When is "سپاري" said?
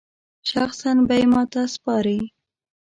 1.73-2.19